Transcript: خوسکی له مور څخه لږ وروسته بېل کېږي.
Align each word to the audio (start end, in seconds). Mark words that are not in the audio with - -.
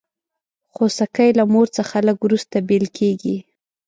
خوسکی 0.73 1.29
له 1.39 1.43
مور 1.53 1.67
څخه 1.77 1.95
لږ 2.07 2.17
وروسته 2.21 2.55
بېل 2.67 2.85
کېږي. 2.97 3.37